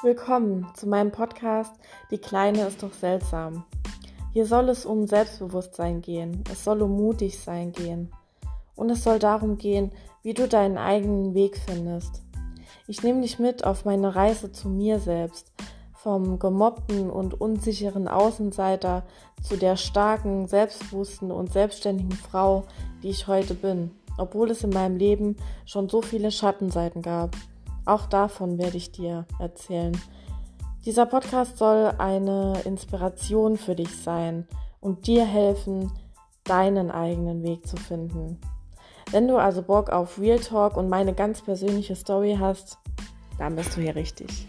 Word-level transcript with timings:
Willkommen 0.00 0.64
zu 0.76 0.86
meinem 0.86 1.10
Podcast 1.10 1.72
Die 2.12 2.18
Kleine 2.18 2.68
ist 2.68 2.84
doch 2.84 2.92
seltsam. 2.92 3.64
Hier 4.32 4.46
soll 4.46 4.68
es 4.68 4.86
um 4.86 5.08
Selbstbewusstsein 5.08 6.02
gehen, 6.02 6.44
es 6.52 6.62
soll 6.62 6.82
um 6.82 6.92
mutig 6.92 7.40
sein 7.40 7.72
gehen 7.72 8.12
und 8.76 8.90
es 8.90 9.02
soll 9.02 9.18
darum 9.18 9.58
gehen, 9.58 9.90
wie 10.22 10.34
du 10.34 10.46
deinen 10.46 10.78
eigenen 10.78 11.34
Weg 11.34 11.58
findest. 11.58 12.22
Ich 12.86 13.02
nehme 13.02 13.22
dich 13.22 13.40
mit 13.40 13.64
auf 13.64 13.84
meine 13.84 14.14
Reise 14.14 14.52
zu 14.52 14.68
mir 14.68 15.00
selbst, 15.00 15.52
vom 15.94 16.38
gemobbten 16.38 17.10
und 17.10 17.40
unsicheren 17.40 18.06
Außenseiter 18.06 19.04
zu 19.42 19.56
der 19.56 19.74
starken, 19.74 20.46
selbstbewussten 20.46 21.32
und 21.32 21.52
selbstständigen 21.52 22.12
Frau, 22.12 22.66
die 23.02 23.08
ich 23.08 23.26
heute 23.26 23.54
bin, 23.54 23.90
obwohl 24.16 24.52
es 24.52 24.62
in 24.62 24.70
meinem 24.70 24.96
Leben 24.96 25.34
schon 25.66 25.88
so 25.88 26.02
viele 26.02 26.30
Schattenseiten 26.30 27.02
gab. 27.02 27.36
Auch 27.88 28.04
davon 28.04 28.58
werde 28.58 28.76
ich 28.76 28.92
dir 28.92 29.24
erzählen. 29.38 29.98
Dieser 30.84 31.06
Podcast 31.06 31.56
soll 31.56 31.94
eine 31.96 32.60
Inspiration 32.66 33.56
für 33.56 33.74
dich 33.74 33.96
sein 34.02 34.46
und 34.78 35.06
dir 35.06 35.24
helfen, 35.24 35.90
deinen 36.44 36.90
eigenen 36.90 37.42
Weg 37.42 37.66
zu 37.66 37.78
finden. 37.78 38.38
Wenn 39.10 39.26
du 39.26 39.38
also 39.38 39.62
Bock 39.62 39.88
auf 39.88 40.18
Real 40.20 40.38
Talk 40.38 40.76
und 40.76 40.90
meine 40.90 41.14
ganz 41.14 41.40
persönliche 41.40 41.96
Story 41.96 42.36
hast, 42.38 42.76
dann 43.38 43.56
bist 43.56 43.74
du 43.74 43.80
hier 43.80 43.96
richtig. 43.96 44.46